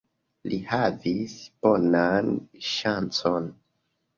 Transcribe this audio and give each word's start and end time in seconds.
Li 0.53 0.57
havis 0.69 1.35
bonan 1.67 2.33
ŝancon. 2.71 3.53